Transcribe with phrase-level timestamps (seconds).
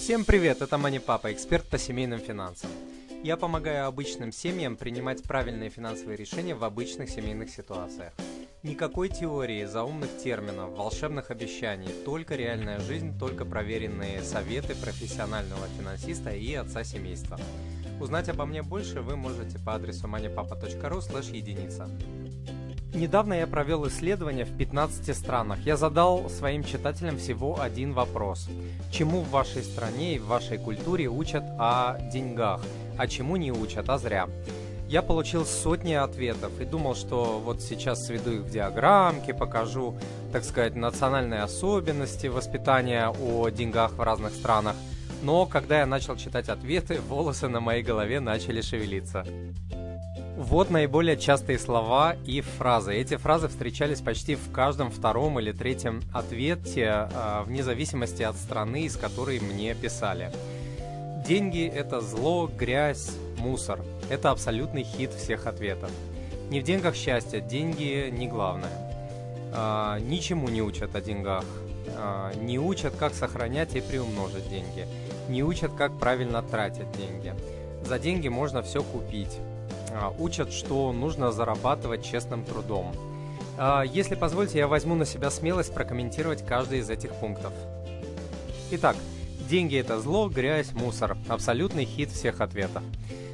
[0.00, 2.70] Всем привет, это Мани Папа, эксперт по семейным финансам.
[3.22, 8.14] Я помогаю обычным семьям принимать правильные финансовые решения в обычных семейных ситуациях.
[8.62, 16.54] Никакой теории, заумных терминов, волшебных обещаний, только реальная жизнь, только проверенные советы профессионального финансиста и
[16.54, 17.38] отца семейства.
[18.00, 21.90] Узнать обо мне больше вы можете по адресу moneypapa.ru единица.
[22.92, 25.60] Недавно я провел исследование в 15 странах.
[25.64, 28.48] Я задал своим читателям всего один вопрос.
[28.90, 32.60] Чему в вашей стране и в вашей культуре учат о деньгах,
[32.98, 34.28] а чему не учат, а зря?
[34.88, 39.96] Я получил сотни ответов и думал, что вот сейчас сведу их в диаграммке, покажу,
[40.32, 44.74] так сказать, национальные особенности воспитания о деньгах в разных странах.
[45.22, 49.24] Но когда я начал читать ответы, волосы на моей голове начали шевелиться.
[50.40, 52.94] Вот наиболее частые слова и фразы.
[52.94, 58.84] Эти фразы встречались почти в каждом втором или третьем ответе, а, вне зависимости от страны,
[58.84, 60.32] из которой мне писали.
[61.26, 63.80] Деньги– это зло, грязь, мусор.
[64.08, 65.90] Это абсолютный хит всех ответов.
[66.48, 68.72] Не в деньгах счастье, деньги не главное.
[69.52, 71.44] А, ничему не учат о деньгах.
[71.98, 74.86] А, не учат, как сохранять и приумножить деньги.
[75.28, 77.34] Не учат, как правильно тратить деньги.
[77.84, 79.38] За деньги можно все купить
[80.18, 82.94] учат, что нужно зарабатывать честным трудом.
[83.58, 87.52] А, если позволите, я возьму на себя смелость прокомментировать каждый из этих пунктов.
[88.70, 88.96] Итак,
[89.48, 91.16] деньги это зло, грязь, мусор.
[91.28, 92.82] Абсолютный хит всех ответов.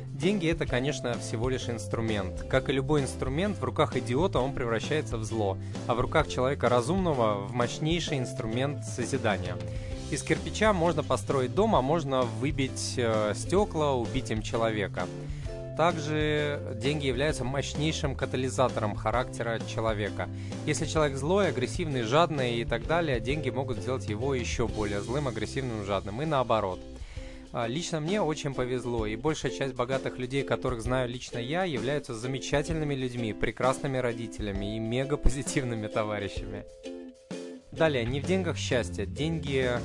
[0.09, 2.43] Деньги это, конечно, всего лишь инструмент.
[2.49, 6.71] Как и любой инструмент, в руках идиота он превращается в зло, а в руках человека
[6.71, 9.57] разумного в мощнейший инструмент созидания.
[10.11, 15.07] Из кирпича можно построить дом, а можно выбить э, стекла, убить им человека.
[15.77, 20.29] Также деньги являются мощнейшим катализатором характера человека.
[20.65, 25.29] Если человек злой, агрессивный, жадный и так далее, деньги могут сделать его еще более злым,
[25.29, 26.23] агрессивным, жадным.
[26.23, 26.81] И наоборот.
[27.53, 32.15] А, лично мне очень повезло, и большая часть богатых людей, которых знаю лично я, являются
[32.15, 36.65] замечательными людьми, прекрасными родителями и мега позитивными товарищами.
[37.73, 39.79] Далее, не в деньгах счастье, деньги э,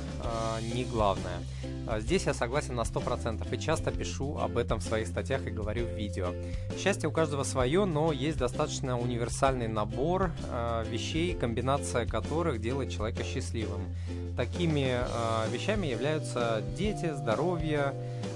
[0.74, 1.38] не главное.
[1.86, 5.50] А, здесь я согласен на 100% и часто пишу об этом в своих статьях и
[5.50, 6.32] говорю в видео.
[6.78, 13.24] Счастье у каждого свое, но есть достаточно универсальный набор э, вещей, комбинация которых делает человека
[13.24, 13.82] счастливым.
[14.36, 17.94] Такими э, вещами являются дети, здоровье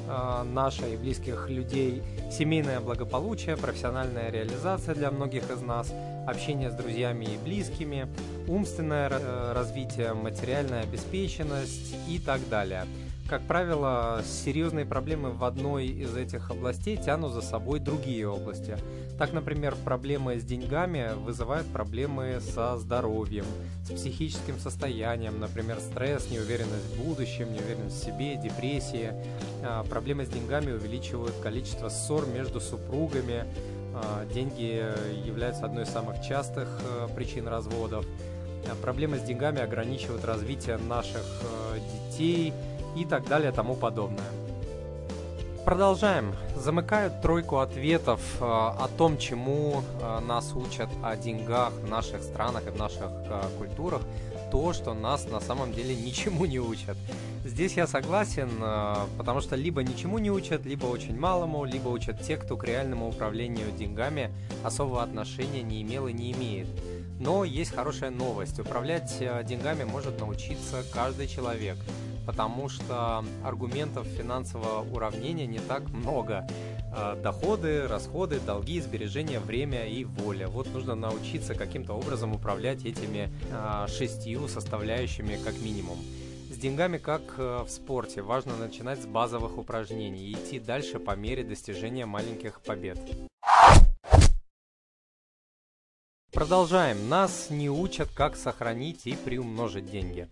[0.08, 5.92] э, наше и близких людей, семейное благополучие, профессиональная реализация для многих из нас,
[6.26, 8.08] общение с друзьями и близкими,
[8.48, 9.08] умственное
[9.54, 12.86] развитие, материальная обеспеченность и так далее–
[13.28, 18.76] как правило, серьезные проблемы в одной из этих областей тянут за собой другие области.
[19.18, 23.44] Так, например, проблемы с деньгами вызывают проблемы со здоровьем,
[23.84, 29.20] с психическим состоянием, например, стресс, неуверенность в будущем, неуверенность в себе, депрессия.
[29.62, 33.44] А, проблемы с деньгами увеличивают количество ссор между супругами.
[33.94, 34.84] А, деньги
[35.26, 38.04] являются одной из самых частых э, причин разводов.
[38.68, 41.78] А, проблемы с деньгами ограничивают развитие наших э,
[42.10, 42.52] детей,
[42.96, 44.26] и так далее тому подобное.
[45.64, 46.32] Продолжаем.
[46.54, 52.68] Замыкают тройку ответов э, о том, чему э, нас учат о деньгах в наших странах
[52.68, 54.02] и в наших э, культурах,
[54.52, 56.96] то, что нас на самом деле ничему не учат.
[57.44, 62.20] Здесь я согласен, э, потому что либо ничему не учат, либо очень малому, либо учат
[62.20, 64.30] те, кто к реальному управлению деньгами
[64.62, 66.68] особого отношения не имел и не имеет.
[67.18, 68.60] Но есть хорошая новость.
[68.60, 71.76] Управлять э, деньгами может научиться каждый человек
[72.26, 76.46] потому что аргументов финансового уравнения не так много.
[76.92, 80.48] А, доходы, расходы, долги, сбережения, время и воля.
[80.48, 85.98] Вот нужно научиться каким-то образом управлять этими а, шестью составляющими как минимум.
[86.50, 91.14] С деньгами, как э, в спорте, важно начинать с базовых упражнений и идти дальше по
[91.14, 92.98] мере достижения маленьких побед.
[96.36, 97.08] Продолжаем.
[97.08, 100.28] Нас не учат, как сохранить и приумножить деньги.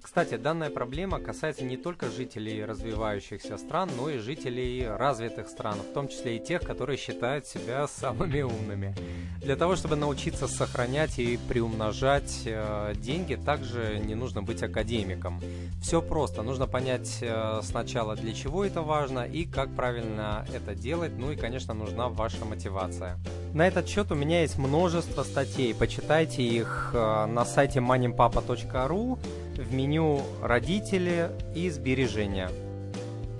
[0.00, 5.92] Кстати, данная проблема касается не только жителей развивающихся стран, но и жителей развитых стран, в
[5.92, 8.94] том числе и тех, которые считают себя самыми умными.
[9.42, 15.40] Для того, чтобы научиться сохранять и приумножать э, деньги, также не нужно быть академиком.
[15.82, 16.42] Все просто.
[16.42, 21.12] Нужно понять э, сначала, для чего это важно и как правильно это делать.
[21.18, 23.18] Ну и, конечно, нужна ваша мотивация.
[23.54, 25.74] На этот счет у меня есть множество статей.
[25.74, 29.18] Почитайте их э, на сайте manimpapa.ru
[29.56, 32.50] в меню «Родители» и «Сбережения».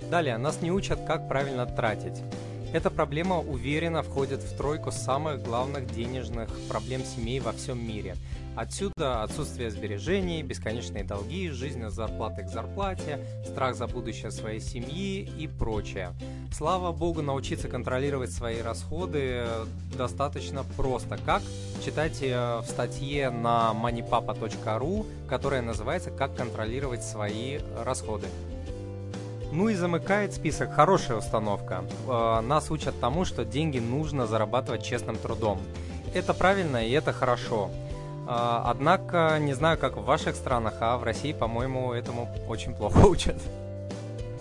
[0.09, 2.23] Далее, нас не учат, как правильно тратить.
[2.71, 8.15] Эта проблема уверенно входит в тройку самых главных денежных проблем семей во всем мире.
[8.55, 15.27] Отсюда отсутствие сбережений, бесконечные долги, жизнь от зарплаты к зарплате, страх за будущее своей семьи
[15.39, 16.13] и прочее.
[16.51, 19.45] Слава богу, научиться контролировать свои расходы
[19.97, 21.17] достаточно просто.
[21.25, 21.41] Как?
[21.83, 28.27] Читайте в статье на moneypapa.ru, которая называется «Как контролировать свои расходы».
[29.51, 31.83] Ну и замыкает список хорошая установка.
[32.07, 35.59] Э, нас учат тому, что деньги нужно зарабатывать честным трудом.
[36.13, 37.71] Это правильно и это хорошо.
[38.27, 42.99] Э, однако, не знаю, как в ваших странах, а в России, по-моему, этому очень плохо
[43.07, 43.37] учат.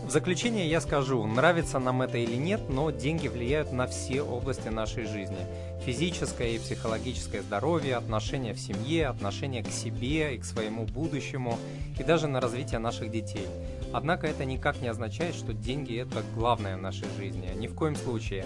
[0.05, 4.69] В заключение я скажу, нравится нам это или нет, но деньги влияют на все области
[4.69, 5.39] нашей жизни.
[5.87, 11.59] Физическое и психологическое здоровье, отношения в семье, отношения к себе и к своему будущему,
[11.99, 13.47] и даже на развитие наших детей–
[13.93, 17.51] Однако это никак не означает, что деньги это главное в нашей жизни.
[17.57, 18.45] Ни в коем случае.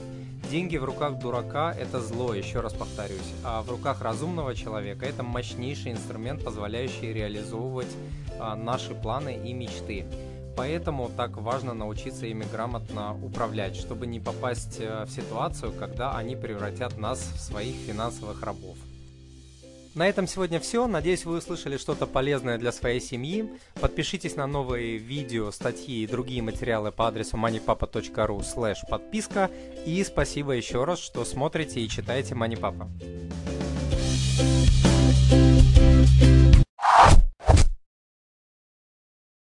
[0.51, 5.23] Деньги в руках дурака– это зло, еще раз повторюсь, а в руках разумного человека– это
[5.23, 7.89] мощнейший инструмент, позволяющий реализовывать
[8.39, 10.05] а, наши планы и мечты.
[10.57, 16.37] Поэтому так важно научиться ими грамотно управлять, чтобы не попасть э, в ситуацию, когда они
[16.37, 18.77] превратят нас в своих финансовых рабов.
[19.95, 20.87] На этом сегодня все.
[20.87, 23.51] Надеюсь, вы услышали что-то полезное для своей семьи.
[23.81, 29.51] Подпишитесь на новые видео, статьи и другие материалы по адресу moneypapa.ru слэш подписка.
[29.85, 32.89] И спасибо еще раз, что смотрите и читаете Манипапа.
[34.33, 34.82] Papa.